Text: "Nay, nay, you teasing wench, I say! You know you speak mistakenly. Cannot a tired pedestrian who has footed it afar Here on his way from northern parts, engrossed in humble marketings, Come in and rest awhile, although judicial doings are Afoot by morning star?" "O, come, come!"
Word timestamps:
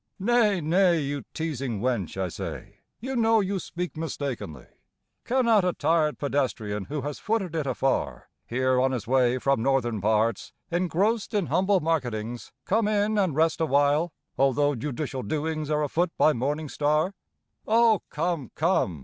"Nay, 0.17 0.61
nay, 0.61 0.99
you 0.99 1.25
teasing 1.31 1.79
wench, 1.79 2.19
I 2.19 2.27
say! 2.27 2.79
You 2.99 3.15
know 3.15 3.39
you 3.39 3.59
speak 3.59 3.95
mistakenly. 3.95 4.65
Cannot 5.25 5.63
a 5.63 5.73
tired 5.73 6.17
pedestrian 6.17 6.85
who 6.85 7.01
has 7.01 7.19
footed 7.19 7.53
it 7.55 7.67
afar 7.67 8.27
Here 8.47 8.81
on 8.81 8.93
his 8.93 9.05
way 9.05 9.37
from 9.37 9.61
northern 9.61 10.01
parts, 10.01 10.53
engrossed 10.71 11.35
in 11.35 11.45
humble 11.45 11.81
marketings, 11.81 12.51
Come 12.65 12.87
in 12.87 13.19
and 13.19 13.35
rest 13.35 13.61
awhile, 13.61 14.11
although 14.39 14.73
judicial 14.73 15.21
doings 15.21 15.69
are 15.69 15.83
Afoot 15.83 16.11
by 16.17 16.33
morning 16.33 16.67
star?" 16.67 17.13
"O, 17.67 18.01
come, 18.09 18.49
come!" 18.55 18.99